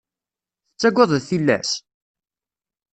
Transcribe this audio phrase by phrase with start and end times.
[0.71, 1.71] Tettagadeḍ tillas?